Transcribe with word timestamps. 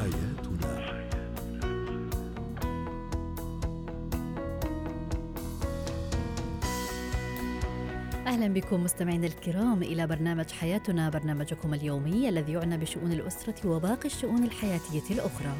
حياتنا 0.00 0.80
أهلا 8.26 8.48
بكم 8.48 8.84
مستمعينا 8.84 9.26
الكرام 9.26 9.82
إلى 9.82 10.06
برنامج 10.06 10.50
حياتنا 10.50 11.10
برنامجكم 11.10 11.74
اليومي 11.74 12.28
الذي 12.28 12.52
يعنى 12.52 12.76
بشؤون 12.76 13.12
الأسرة 13.12 13.66
وباقي 13.66 14.06
الشؤون 14.06 14.44
الحياتية 14.44 15.14
الأخرى. 15.14 15.56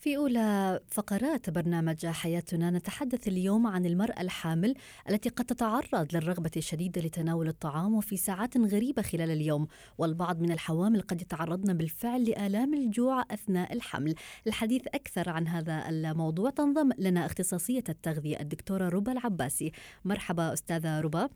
في 0.00 0.16
أولى 0.16 0.80
فقرات 0.88 1.50
برنامج 1.50 2.06
حياتنا 2.06 2.70
نتحدث 2.70 3.28
اليوم 3.28 3.66
عن 3.66 3.86
المرأة 3.86 4.20
الحامل 4.20 4.74
التي 5.10 5.28
قد 5.28 5.44
تتعرض 5.44 6.16
للرغبة 6.16 6.50
الشديدة 6.56 7.00
لتناول 7.00 7.48
الطعام 7.48 7.94
وفي 7.94 8.16
ساعات 8.16 8.56
غريبة 8.56 9.02
خلال 9.02 9.30
اليوم 9.30 9.66
والبعض 9.98 10.40
من 10.40 10.52
الحوامل 10.52 11.00
قد 11.00 11.22
يتعرضن 11.22 11.76
بالفعل 11.76 12.24
لآلام 12.24 12.74
الجوع 12.74 13.24
أثناء 13.30 13.72
الحمل. 13.72 14.14
الحديث 14.46 14.82
أكثر 14.86 15.28
عن 15.28 15.48
هذا 15.48 15.88
الموضوع 15.88 16.50
تنضم 16.50 16.90
لنا 16.98 17.26
اختصاصية 17.26 17.84
التغذية 17.88 18.40
الدكتورة 18.40 18.88
ربا 18.88 19.12
العباسي. 19.12 19.72
مرحبا 20.04 20.52
أستاذة 20.52 21.00
ربا 21.00 21.28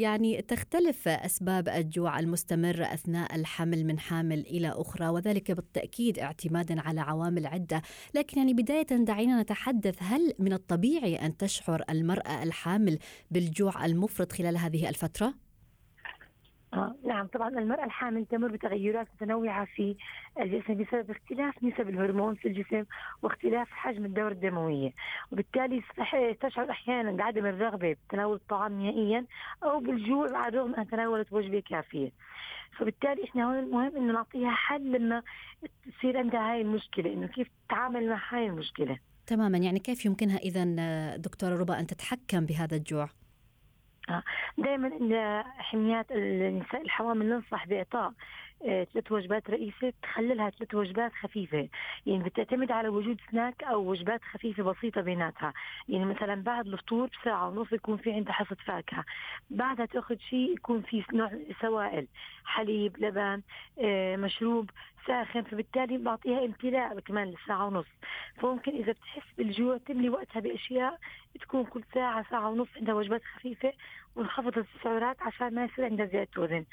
يعني 0.00 0.42
تختلف 0.42 1.08
أسباب 1.08 1.68
الجوع 1.68 2.18
المستمر 2.18 2.82
أثناء 2.82 3.34
الحمل 3.36 3.84
من 3.84 3.98
حامل 3.98 4.38
إلى 4.38 4.68
أخرى 4.68 5.08
وذلك 5.08 5.50
بالتأكيد 5.50 6.18
اعتمادا 6.18 6.80
على 6.80 7.00
عوامل 7.00 7.46
عدة، 7.46 7.82
لكن 8.14 8.38
يعني 8.38 8.54
بداية 8.54 8.86
دعينا 8.86 9.42
نتحدث 9.42 9.96
هل 9.98 10.34
من 10.38 10.52
الطبيعي 10.52 11.16
أن 11.16 11.36
تشعر 11.36 11.82
المرأة 11.90 12.42
الحامل 12.42 12.98
بالجوع 13.30 13.84
المفرط 13.86 14.32
خلال 14.32 14.56
هذه 14.56 14.88
الفترة؟ 14.88 15.49
آه 16.74 16.94
نعم 17.04 17.26
طبعا 17.26 17.48
المرأة 17.48 17.84
الحامل 17.84 18.26
تمر 18.26 18.48
بتغيرات 18.48 19.08
متنوعة 19.14 19.64
في 19.64 19.96
الجسم 20.40 20.74
بسبب 20.74 21.10
اختلاف 21.10 21.64
نسب 21.64 21.88
الهرمون 21.88 22.34
في 22.34 22.48
الجسم 22.48 22.84
واختلاف 23.22 23.70
حجم 23.70 24.04
الدورة 24.04 24.32
الدموية. 24.32 24.92
وبالتالي 25.32 25.82
تشعر 26.40 26.70
أحيانا 26.70 27.12
بعدم 27.12 27.46
الرغبة 27.46 27.96
بتناول 28.08 28.36
الطعام 28.36 28.82
نهائيا 28.82 29.26
أو 29.64 29.80
بالجوع 29.80 30.36
على 30.36 30.48
الرغم 30.48 30.74
أن 30.74 30.86
تناولت 30.86 31.32
وجبة 31.32 31.60
كافية. 31.60 32.10
فبالتالي 32.78 33.24
إحنا 33.24 33.44
هون 33.44 33.58
المهم 33.58 33.96
إنه 33.96 34.12
نعطيها 34.12 34.50
حل 34.50 34.92
لما 34.92 35.22
تصير 35.98 36.18
عندها 36.18 36.52
هاي 36.52 36.60
المشكلة 36.60 37.12
إنه 37.12 37.26
كيف 37.26 37.48
تتعامل 37.68 38.08
مع 38.08 38.20
هاي 38.30 38.46
المشكلة. 38.46 38.98
تماما 39.26 39.58
يعني 39.58 39.78
كيف 39.78 40.04
يمكنها 40.04 40.36
اذا 40.36 40.64
دكتورة 41.16 41.56
ربا 41.56 41.80
أن 41.80 41.86
تتحكم 41.86 42.46
بهذا 42.46 42.76
الجوع؟ 42.76 43.08
دائما 44.58 44.90
حميات 45.58 46.06
النساء 46.10 46.82
الحوامل 46.82 47.26
ننصح 47.28 47.66
بإعطاء 47.66 48.12
ثلاث 48.64 49.12
وجبات 49.12 49.50
رئيسة 49.50 49.92
تخللها 50.02 50.50
ثلاث 50.50 50.74
وجبات 50.74 51.12
خفيفة. 51.12 51.68
يعني 52.06 52.22
بتعتمد 52.24 52.72
على 52.72 52.88
وجود 52.88 53.20
سناك 53.30 53.64
أو 53.64 53.90
وجبات 53.90 54.20
خفيفة 54.24 54.62
بسيطة 54.62 55.00
بيناتها. 55.00 55.52
يعني 55.88 56.04
مثلا 56.04 56.42
بعد 56.42 56.66
الفطور 56.66 57.10
بساعة 57.22 57.48
ونص 57.48 57.72
يكون 57.72 57.96
في 57.96 58.12
عندها 58.12 58.32
حصة 58.32 58.56
فاكهة. 58.66 59.04
بعدها 59.50 59.86
تأخذ 59.86 60.16
شيء 60.16 60.54
يكون 60.54 60.82
في 60.82 61.04
نوع 61.12 61.30
سوائل 61.60 62.06
حليب 62.44 62.96
لبن 62.98 63.42
آه، 63.80 64.16
مشروب 64.16 64.70
ساخن. 65.06 65.42
فبالتالي 65.42 65.98
بعطيها 65.98 66.44
امتلاء 66.44 67.00
كمان 67.00 67.30
لساعة 67.30 67.66
ونص. 67.66 67.86
فممكن 68.36 68.72
إذا 68.72 68.92
بتحس 68.92 69.32
بالجوع 69.38 69.76
تملي 69.76 70.08
وقتها 70.08 70.40
بأشياء 70.40 70.98
تكون 71.40 71.64
كل 71.64 71.82
ساعة 71.94 72.24
ساعة 72.30 72.50
ونص 72.50 72.68
عندها 72.76 72.94
وجبات 72.94 73.22
خفيفة 73.36 73.72
وانخفضت 74.16 74.66
السعرات 74.76 75.22
عشان 75.22 75.54
ما 75.54 75.64
يصير 75.64 75.84
عندها 75.84 76.06
زيادة 76.06 76.42
وزن. 76.42 76.64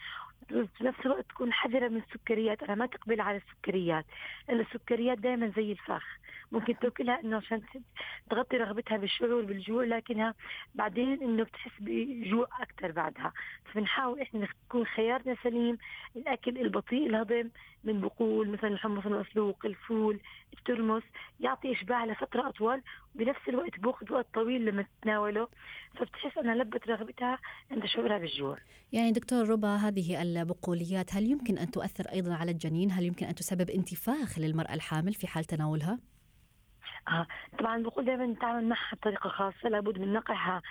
في 0.47 0.84
نفس 0.84 1.00
الوقت 1.06 1.25
تكون 1.30 1.53
حذرة 1.53 1.88
من 1.88 1.97
السكريات. 1.97 2.63
أنا 2.63 2.75
ما 2.75 2.85
تقبل 2.85 3.22
على 3.22 3.38
السكريات. 3.38 4.06
لأن 4.47 4.59
السكريات 4.59 5.18
دائما 5.18 5.52
زي 5.56 5.72
الفخ. 5.72 6.06
ممكن 6.52 6.80
تاكلها 6.80 7.19
إنه 7.19 7.38
عشان 7.38 7.62
تغطي 8.30 8.57
رغبتها 8.57 8.97
بالشعور 8.97 9.46
بالجوع 9.46 9.84
لكنها 9.84 10.34
بعدين 10.75 11.24
إنه 11.24 11.44
بتحس 11.44 11.72
بجوع 11.80 12.47
أكثر 12.62 12.91
بعدها. 12.91 13.34
فبنحاول 13.66 14.22
إحنا 14.22 14.47
نكون 14.66 14.86
خيارنا 14.86 15.36
سليم. 15.44 15.78
الأكل 16.16 16.57
البطيء 16.57 17.07
الهضم 17.07 17.50
من 17.84 18.02
بقول 18.02 18.50
مثلا 18.50 18.69
الحمص 18.69 19.06
المسلوق 19.06 19.66
الفول 19.66 20.19
الترمس 20.53 21.03
يعطي 21.40 21.72
إشباع 21.72 22.06
لفترة 22.06 22.50
أطول 22.50 22.81
وبنفس 23.16 23.50
الوقت 23.50 23.80
باخذ 23.80 24.13
وقت 24.13 24.28
طويل 24.34 24.66
لما 24.66 24.85
تتناوله 25.02 25.47
فبتحس 25.96 26.38
انها 26.38 26.56
لبت 26.56 26.88
رغبتها 26.88 27.40
عند 27.72 27.85
شعورها 27.85 28.18
بالجوع 28.18 28.57
يعني 28.91 29.12
دكتور 29.12 29.50
ربا 29.50 29.75
هذه 29.75 30.22
البقوليات 30.22 31.16
هل 31.16 31.31
يمكن 31.31 31.57
أن 31.57 31.72
تؤثر 31.72 32.06
أيضا 32.12 32.34
على 32.34 32.52
الجنين؟ 32.52 32.91
هل 32.91 33.03
يمكن 33.03 33.25
أن 33.25 33.36
تسبب 33.36 33.69
انتفاخ 33.69 34.40
للمرأة 34.40 34.74
الحامل 34.74 35.13
في 35.13 35.28
حال 35.28 35.46
تناولها؟ 35.46 36.00
آه. 37.07 37.28
طبعا 37.59 37.84
بقول 37.84 38.06
دائما 38.06 38.25
نتعامل 38.25 38.69
معها 38.69 38.95
بطريقة 38.95 39.29
خاصة 39.29 39.69
لابد 39.69 40.00
من 40.00 40.13
نقعها 40.13 40.62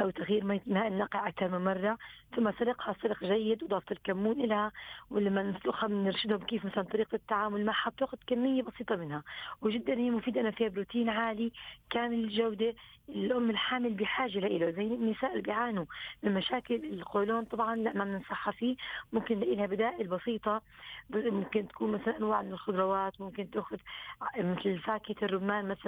أو 0.00 0.10
تغيير 0.10 0.44
ماء 0.44 0.88
النقع 0.88 1.28
أكثر 1.28 1.48
من 1.48 1.64
مرة. 1.64 1.98
ثم 2.36 2.52
سلقها 2.52 2.94
سلق 3.02 3.24
جيد 3.24 3.62
واضافه 3.62 3.92
الكمون 3.92 4.42
لها 4.46 4.72
ولما 5.10 5.42
نسلقها 5.42 5.86
بنرشدهم 5.86 6.38
كيف 6.38 6.64
مثلا 6.64 6.82
طريقة 6.82 7.14
التعامل 7.14 7.64
معها 7.64 7.90
بتأخذ 7.90 8.18
كمية 8.26 8.62
بسيطة 8.62 8.96
منها. 8.96 9.22
وجدا 9.62 9.94
هي 9.94 10.10
مفيدة 10.10 10.40
أنا 10.40 10.50
فيها 10.50 10.68
بروتين 10.68 11.08
عالي 11.08 11.52
كامل 11.90 12.24
الجوده 12.24 12.74
الأم 13.08 13.50
الحامل 13.50 13.94
بحاجة 13.94 14.38
له 14.38 14.70
زي 14.70 14.82
النساء 14.82 15.30
اللي 15.30 15.42
بيعانوا 15.42 15.84
من 16.22 16.34
مشاكل 16.34 16.74
القولون 16.74 17.44
طبعا 17.44 17.76
لا 17.76 17.92
ما 17.92 18.04
بننصحها 18.04 18.52
فيه. 18.52 18.76
ممكن 19.12 19.40
لها 19.40 19.66
بدائل 19.66 20.06
بسيطة 20.06 20.62
ممكن 21.10 21.68
تكون 21.68 21.92
مثلا 21.92 22.18
أنواع 22.18 22.42
من 22.42 22.52
الخضروات 22.52 23.20
ممكن 23.20 23.50
تأخذ 23.50 23.76
مثل 24.38 24.78
فاكهة 24.78 25.16
الرمان 25.22 25.68
مثلا. 25.68 25.81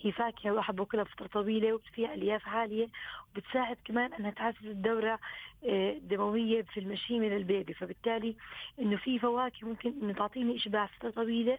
هي 0.00 0.12
فاكهة 0.12 0.50
الواحد 0.50 0.76
باكلها 0.76 1.04
فترة 1.04 1.26
طويلة 1.26 1.72
وفيها 1.72 2.14
ألياف 2.14 2.48
عالية 2.48 2.88
وبتساعد 3.30 3.76
كمان 3.84 4.12
إنها 4.12 4.30
تعزز 4.30 4.66
الدورة 4.66 5.18
آه، 5.64 5.92
الدموية 5.92 6.62
في 6.62 6.80
المشيمه 6.80 7.26
للبيبي 7.26 7.74
فبالتالي 7.74 8.36
إنه 8.80 8.96
في 8.96 9.18
فواكه 9.18 9.66
ممكن 9.68 9.94
إنه 10.02 10.12
تعطيني 10.12 10.56
إشباع 10.56 10.86
فترة 10.86 11.10
طويلة 11.10 11.58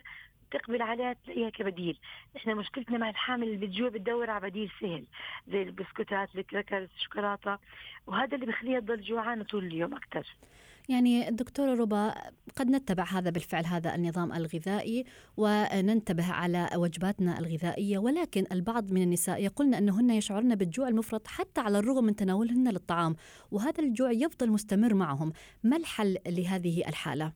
تقبل 0.52 0.82
عليها 0.82 1.14
تلاقيها 1.14 1.50
كبديل. 1.50 1.98
إحنا 2.38 2.54
مشكلتنا 2.54 2.98
مع 2.98 3.10
الحامل 3.10 3.44
اللي 3.44 3.68
بتجوع 3.68 3.90
بتدور 3.90 4.30
على 4.30 4.50
بديل 4.50 4.72
سهل 4.82 5.04
زي 5.48 5.62
البسكوتات 5.62 6.36
الكراكرز 6.36 6.88
الشوكولاتة 6.98 7.58
وهذا 8.08 8.36
اللي 8.36 8.46
بخليها 8.46 8.80
تضل 8.80 9.02
جوعانة 9.02 9.44
طول 9.44 9.66
اليوم 9.66 9.94
أكثر 9.96 10.26
يعني 10.90 11.30
الدكتورة 11.30 11.74
ربا 11.74 12.14
قد 12.56 12.70
نتبع 12.70 13.04
هذا 13.04 13.30
بالفعل 13.30 13.66
هذا 13.66 13.96
النظام 13.96 14.34
الغذائي 14.34 15.06
وننتبه 15.38 16.32
على 16.32 16.70
وجباتنا 16.76 17.40
الغذائية 17.40 17.98
ولكن 17.98 18.44
البعض 18.52 18.92
من 18.92 19.02
النساء 19.02 19.44
يقولن 19.44 19.74
أنهن 19.74 20.10
يشعرن 20.10 20.56
بالجوع 20.56 20.88
المفرط 20.88 21.28
حتى 21.28 21.62
على 21.62 21.80
الرغم 21.80 22.04
من 22.04 22.16
تناولهن 22.16 22.68
للطعام 22.68 23.16
وهذا 23.52 23.84
الجوع 23.84 24.12
يفضل 24.12 24.52
مستمر 24.52 24.94
معهم 24.94 25.34
ما 25.64 25.78
الحل 25.78 26.18
لهذه 26.28 26.84
الحالة؟ 26.88 27.34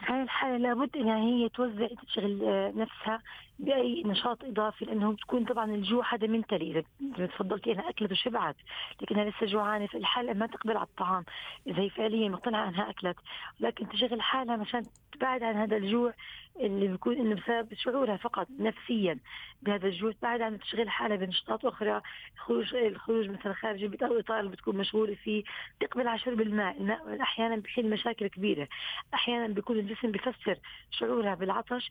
في 0.00 0.12
هاي 0.12 0.22
الحالة 0.22 0.56
لابد 0.56 0.96
إنها 0.96 1.18
هي 1.18 1.48
توزع 1.48 1.88
تشغل 2.06 2.44
آه، 2.44 2.72
نفسها 2.76 3.22
باي 3.60 4.02
نشاط 4.06 4.44
إضافي 4.44 4.84
لأنه 4.84 5.12
بتكون 5.12 5.44
طبعا 5.44 5.74
الجوع 5.74 6.14
هذا 6.14 6.26
منتلي 6.26 6.84
إذا 7.16 7.26
تفضلتي 7.26 7.72
انها 7.72 7.88
اكلت 7.88 8.12
وشبعت 8.12 8.56
لكنها 9.02 9.24
لسه 9.24 9.46
جوعانة 9.46 9.86
في 9.86 9.98
الحالة 9.98 10.32
ما 10.32 10.46
تقبل 10.46 10.76
على 10.76 10.86
الطعام. 10.86 11.24
إذا 11.66 11.82
هي 11.82 11.90
فعليا 11.90 12.28
مقتنعة 12.28 12.68
أنها 12.68 12.90
اكلت 12.90 13.16
لكن 13.60 13.88
تشغل 13.88 14.22
حالها 14.22 14.56
مشان 14.56 14.82
تبعد 15.12 15.42
عن 15.42 15.54
هذا 15.54 15.76
الجوع 15.76 16.14
اللي 16.60 16.88
بيكون 16.88 17.16
إنه 17.16 17.34
بسبب 17.34 17.74
شعورها 17.74 18.16
فقط 18.16 18.46
نفسيا 18.58 19.18
بهذا 19.62 19.88
الجوع. 19.88 20.12
بعد 20.22 20.40
عن 20.40 20.58
تشغيل 20.58 20.90
حالها 20.90 21.16
بنشاطات 21.16 21.64
أخرى. 21.64 22.00
خروج 22.36 22.74
الخروج 22.74 23.28
مثلا 23.28 23.52
خارج 23.52 23.82
البيت 23.82 24.02
أو 24.02 24.12
الإطار 24.12 24.40
اللي 24.40 24.50
بتكون 24.50 24.76
مشغولة 24.76 25.14
فيه. 25.14 25.44
تقبل 25.80 26.08
على 26.08 26.18
شرب 26.18 26.40
الماء. 26.40 26.76
الماء 26.76 27.22
أحيانا 27.22 27.56
بيحل 27.56 27.90
مشاكل 27.90 28.26
كبيرة. 28.26 28.68
أحيانا 29.14 29.46
بيكون 29.54 29.78
الجسم 29.78 30.10
بفسر 30.10 30.58
شعورها 30.90 31.34
بالعطش 31.34 31.90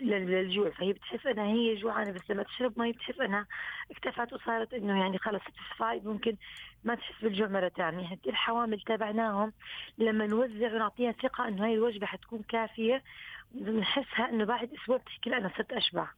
للجوع. 0.00 0.70
فهي 0.70 0.92
بتحس 1.12 1.26
انها 1.26 1.46
هي 1.46 1.74
جوعانة 1.74 2.10
بس 2.12 2.30
لما 2.30 2.42
تشرب 2.42 2.78
مي 2.78 2.92
بتحس 2.92 3.20
انها 3.20 3.46
اكتفت 3.90 4.32
وصارت 4.32 4.74
إنه 4.74 5.00
يعني 5.00 5.18
خلص 5.18 5.42
ساتسفايد 5.42 6.06
ممكن 6.06 6.36
ما 6.84 6.94
تحس 6.94 7.22
بالجوع 7.22 7.48
مره 7.48 7.68
ثانية 7.68 8.18
الحوامل 8.26 8.80
تابعناهم 8.80 9.52
لما 9.98 10.26
نوزع 10.26 10.74
ونعطيها 10.74 11.12
ثقة 11.12 11.48
إنه 11.48 11.64
هاي 11.64 11.74
الوجبة 11.74 12.06
حتكون 12.06 12.42
كافية 12.48 13.02
بنحسها 13.52 14.28
إنه 14.30 14.44
بعد 14.44 14.70
أسبوع 14.82 14.96
بتحكي 14.96 15.36
أنا 15.36 15.50
صرت 15.56 15.72
أشبع. 15.72 16.08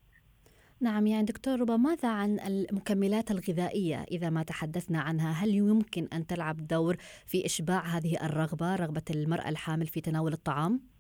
نعم 0.80 1.06
يعني 1.06 1.24
دكتور 1.24 1.60
ربا 1.60 1.76
ماذا 1.76 2.08
عن 2.08 2.40
المكملات 2.40 3.30
الغذائية 3.30 4.02
إذا 4.10 4.30
ما 4.30 4.42
تحدثنا 4.42 5.00
عنها؟ 5.00 5.32
هل 5.32 5.54
يمكن 5.54 6.08
أن 6.12 6.26
تلعب 6.26 6.66
دور 6.66 6.96
في 7.26 7.46
إشباع 7.46 7.80
هذه 7.80 8.26
الرغبة 8.26 8.76
رغبة 8.76 9.02
المرأة 9.10 9.48
الحامل 9.48 9.86
في 9.86 10.00
تناول 10.00 10.32
الطعام؟ 10.32 10.91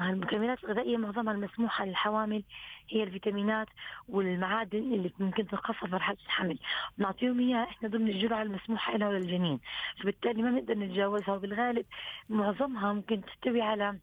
المكملات 0.00 0.64
الغذائية 0.64 0.96
معظمها 0.96 1.34
المسموحة 1.34 1.84
للحوامل 1.84 2.42
هي 2.88 3.02
الفيتامينات 3.02 3.68
والمعادن 4.08 4.78
اللي 4.78 5.12
ممكن 5.18 5.44
في 5.44 5.86
مرحلة 5.92 6.16
الحمل. 6.26 6.58
بنعطيهم 6.98 7.40
إياها 7.40 7.64
إحنا 7.64 7.88
ضمن 7.88 8.08
الجرعة 8.08 8.42
المسموحة 8.42 8.96
لها 8.96 9.08
وللجنين 9.08 9.60
فبالتالي 10.00 10.42
ما 10.42 10.50
بنقدر 10.50 10.74
نتجاوزها 10.78 11.34
وبالغالب 11.34 11.86
معظمها 12.28 12.92
ممكن 12.92 13.20
تحتوي 13.20 13.62
على 13.62 13.98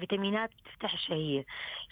فيتامينات 0.00 0.50
بتفتح 0.50 0.92
الشهية. 0.92 1.44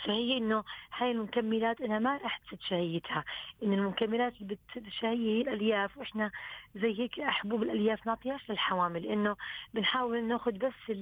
فهي 0.05 0.37
إنه 0.37 0.65
هاي 0.97 1.11
المكملات 1.11 1.81
انها 1.81 1.99
ما 1.99 2.17
رح 2.17 2.37
تسد 2.37 2.61
شهيتها. 2.61 3.25
ان 3.63 3.73
المكملات 3.73 4.33
اللي 4.41 4.55
بتسد 4.55 4.87
الشهية 4.87 5.37
هي 5.39 5.41
الألياف 5.41 5.99
وإحنا 5.99 6.31
زي 6.75 7.01
هيك 7.01 7.21
حبوب 7.21 7.63
الألياف 7.63 8.07
نعطيهاش 8.07 8.51
للحوامل 8.51 9.07
إنه 9.07 9.37
بنحاول 9.75 10.25
ناخذ 10.25 10.53
بس 10.53 10.97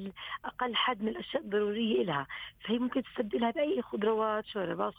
أقل 0.44 0.74
حد 0.74 1.02
من 1.02 1.08
الأشياء 1.08 1.42
الضرورية 1.42 2.02
لها 2.04 2.26
فهي 2.64 2.78
ممكن 2.78 3.02
تستبدلها 3.02 3.50
بأي 3.50 3.82
خضروات 3.82 4.46
شوربات 4.46 4.94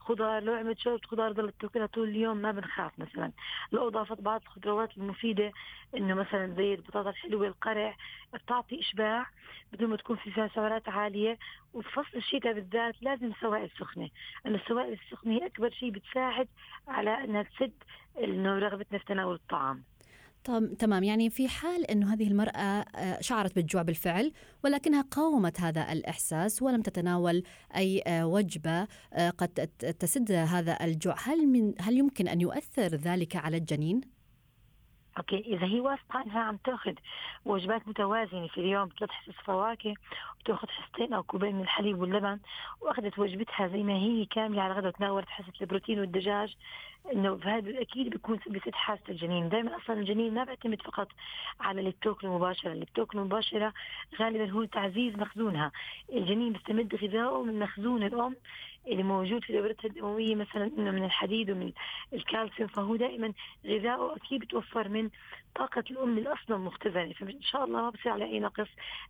خضار 0.00 0.42
لو 0.42 0.54
عملت 0.54 0.78
شوربة 0.78 1.06
خضار 1.06 1.32
ضلت 1.32 1.54
تاكلها 1.60 1.86
طول 1.86 2.08
اليوم 2.08 2.36
ما 2.36 2.52
بنخاف 2.52 2.98
مثلا. 2.98 3.32
لو 3.72 3.88
أضافت 3.88 4.20
بعض 4.20 4.40
الخضروات 4.42 4.96
المفيدة 4.96 5.52
إنه 5.96 6.14
مثلا 6.14 6.54
زي 6.56 6.74
البطاطا 6.74 7.10
الحلوة 7.10 7.46
القرع 7.46 7.96
بتعطي 8.34 8.80
إشباع 8.80 9.26
بدون 9.72 9.90
ما 9.90 9.96
تكون 9.96 10.16
في 10.16 10.30
فيها 10.30 10.48
سعرات 10.54 10.88
عالية. 10.88 11.37
وفي 11.74 11.88
فصل 11.88 12.18
الشتاء 12.18 12.52
بالذات 12.52 12.94
لازم 13.02 13.32
سوائل 13.40 13.70
سخنة. 13.78 14.08
أن 14.46 14.54
السوائل 14.54 14.92
السخنة 14.92 15.32
هي 15.32 15.46
أكبر 15.46 15.70
شيء 15.70 15.90
بتساعد 15.90 16.48
على 16.88 17.24
أنها 17.24 17.42
تسد 17.42 17.72
إنه 18.24 18.58
رغبتنا 18.58 18.98
في 18.98 19.04
تناول 19.04 19.34
الطعام 19.34 19.82
طب 20.44 20.74
تمام. 20.78 21.04
يعني 21.04 21.30
في 21.30 21.48
حال 21.48 21.90
إنه 21.90 22.14
هذه 22.14 22.28
المرأة 22.28 22.84
آه، 22.96 23.20
شعرت 23.20 23.54
بالجوع 23.54 23.82
بالفعل 23.82 24.32
ولكنها 24.64 25.02
قاومت 25.02 25.60
هذا 25.60 25.92
الإحساس 25.92 26.62
ولم 26.62 26.82
تتناول 26.82 27.42
أي 27.76 28.02
آه، 28.06 28.26
وجبة 28.26 28.88
آه، 29.12 29.30
قد 29.30 29.48
تسد 29.98 30.32
هذا 30.32 30.78
الجوع. 30.84 31.14
هل 31.18 31.46
من 31.46 31.74
هل 31.80 31.96
يمكن 31.98 32.28
أن 32.28 32.40
يؤثر 32.40 32.88
ذلك 32.88 33.36
على 33.36 33.56
الجنين؟ 33.56 34.00
okay 35.18 35.38
إذا 35.38 35.66
هي 35.66 35.80
واثقة 35.80 36.22
إنها 36.22 36.40
عم 36.40 36.56
تاخذ 36.56 36.92
وجبات 37.44 37.88
متوازنة 37.88 38.46
في 38.46 38.58
اليوم 38.58 38.88
ثلاث 38.98 39.10
حصص 39.10 39.34
فواكه 39.44 39.94
وتاخذ 40.40 40.68
حصتين 40.68 41.12
أو 41.12 41.22
كوبين 41.22 41.54
من 41.54 41.60
الحليب 41.60 42.00
واللبن 42.00 42.38
وأخذت 42.80 43.18
وجبتها 43.18 43.68
زي 43.68 43.82
ما 43.82 43.92
هي 43.92 44.24
كاملة 44.24 44.62
على 44.62 44.72
الغداء 44.72 44.88
وتناولت 44.88 45.28
حصة 45.28 45.52
البروتين 45.60 46.00
والدجاج. 46.00 46.56
إنه 47.12 47.36
فهذا 47.36 47.80
أكيد 47.80 48.08
بيكون 48.08 48.38
بست 48.48 48.74
حاسه 48.74 49.02
الجنين. 49.08 49.48
دائما 49.48 49.76
أصلا 49.76 49.96
الجنين 50.00 50.34
ما 50.34 50.44
بيعتمد 50.44 50.82
فقط 50.82 51.08
على 51.60 51.80
اللي 51.80 51.90
بتاكله 51.90 52.36
مباشره 52.36 52.72
اللي 52.72 52.84
بتاكله 52.84 53.24
مباشره 53.24 53.72
غالبا 54.20 54.50
هو 54.50 54.64
تعزيز 54.64 55.16
مخزونها. 55.16 55.72
الجنين 56.12 56.52
بيستمد 56.52 56.94
غذائه 56.94 57.42
من 57.42 57.58
مخزون 57.58 58.02
الأم 58.02 58.36
اللي 58.86 59.02
موجود 59.02 59.44
في 59.44 59.52
دورتها 59.52 59.88
الدموية 59.88 60.34
مثلا 60.34 60.70
إنه 60.78 60.90
من 60.90 61.04
الحديد 61.04 61.50
ومن 61.50 61.72
الكالسيوم. 62.12 62.68
فهو 62.68 62.96
دائما 62.96 63.32
غذائه 63.66 64.16
أكيد 64.16 64.40
بتوفر 64.40 64.88
من 64.88 65.10
طاقة 65.58 65.84
الأم 65.90 66.18
اللي 66.18 66.32
أصلا 66.32 66.56
مختزنة 66.56 67.12
فإن 67.12 67.42
شاء 67.42 67.64
الله 67.64 67.82
ما 67.82 67.90
بصير 67.90 68.12
على 68.12 68.24
أي 68.24 68.40
نقص. 68.40 68.68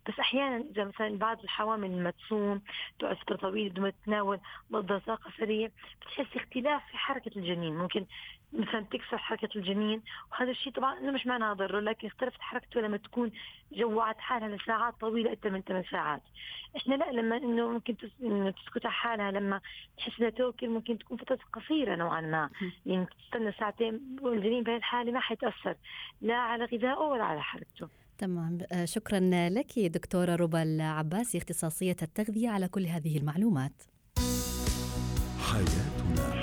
بس 0.08 0.18
أحيانا 0.18 0.64
إذا 0.70 0.84
مثلا 0.84 1.18
بعض 1.18 1.40
الحوامل 1.44 1.90
لما 1.90 2.10
تصوم 2.10 2.62
تقعد 2.98 3.16
فترة 3.16 3.36
طويلة 3.36 3.70
بدون 3.70 3.84
ما 3.84 3.90
تتناول 3.90 4.40
مصدر 4.70 4.98
طاقة 4.98 5.30
سريع 5.38 5.68
بتحس 6.00 6.36
اختلاف 6.36 6.82
في 6.90 6.96
حركة 6.96 7.30
الجنين. 7.36 7.76
ممكن 7.76 8.06
مثلا 8.52 8.80
تكسر 8.80 9.18
حركة 9.18 9.48
الجنين 9.56 10.02
وهذا 10.32 10.50
الشيء 10.50 10.72
طبعا 10.72 10.98
إنه 10.98 11.12
مش 11.12 11.26
معناه 11.26 11.52
ضره 11.52 11.80
لكن 11.80 12.06
اختلفت 12.06 12.40
حركته 12.40 12.80
لما 12.80 12.96
تكون 12.96 13.30
جوعت 13.72 14.18
حالها 14.18 14.48
لساعات 14.48 14.94
طويلة 15.00 15.32
أكثر 15.32 15.50
من 15.50 15.62
ثمان 15.62 15.84
ساعات. 15.90 16.22
إحنا 16.76 16.94
لا 16.94 17.10
لما 17.12 17.36
إنه 17.36 17.68
ممكن 17.68 17.96
تسكت 17.96 18.86
على 18.86 18.92
حالها 18.92 19.30
لما 19.30 19.60
تحس 19.98 20.18
إنها 20.20 20.30
تاكل 20.30 20.68
ممكن 20.68 20.98
تكون 20.98 21.16
فترة 21.18 21.38
قصيرة 21.52 21.94
نوعا 21.94 22.20
ما. 22.20 22.50
يعني 22.86 23.06
تستنى 23.06 23.52
ساعتين 23.52 24.16
والجنين 24.22 24.62
بهذه 24.62 24.76
الحالة 24.76 25.12
ما 25.12 25.20
حيتأثر. 25.20 25.74
لا 26.20 26.37
على 26.38 26.64
غذائه 26.64 26.98
ولا 26.98 27.24
على 27.24 27.42
حركته. 27.42 27.88
تمام. 28.18 28.58
آه، 28.72 28.84
شكرا 28.84 29.20
لك 29.48 29.78
دكتورة 29.78 30.36
ربى 30.36 30.62
العباسي 30.62 31.38
اختصاصية 31.38 31.96
التغذية 32.02 32.48
على 32.48 32.68
كل 32.68 32.86
هذه 32.86 33.18
المعلومات. 33.18 33.82
حياتنا. 35.52 36.37